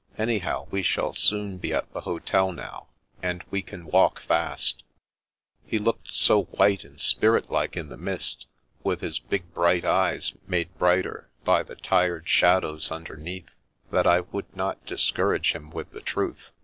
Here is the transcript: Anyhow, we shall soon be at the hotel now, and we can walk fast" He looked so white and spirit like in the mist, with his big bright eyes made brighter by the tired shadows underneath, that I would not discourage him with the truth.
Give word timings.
Anyhow, 0.17 0.65
we 0.71 0.81
shall 0.81 1.13
soon 1.13 1.57
be 1.59 1.75
at 1.75 1.93
the 1.93 2.01
hotel 2.01 2.51
now, 2.51 2.87
and 3.21 3.43
we 3.51 3.61
can 3.61 3.85
walk 3.85 4.19
fast" 4.19 4.81
He 5.63 5.77
looked 5.77 6.11
so 6.11 6.45
white 6.45 6.83
and 6.83 6.99
spirit 6.99 7.51
like 7.51 7.77
in 7.77 7.89
the 7.89 7.97
mist, 7.97 8.47
with 8.83 9.01
his 9.01 9.19
big 9.19 9.53
bright 9.53 9.85
eyes 9.85 10.33
made 10.47 10.75
brighter 10.79 11.29
by 11.43 11.61
the 11.61 11.75
tired 11.75 12.27
shadows 12.27 12.89
underneath, 12.89 13.51
that 13.91 14.07
I 14.07 14.21
would 14.21 14.55
not 14.55 14.83
discourage 14.87 15.53
him 15.53 15.69
with 15.69 15.91
the 15.91 16.01
truth. 16.01 16.49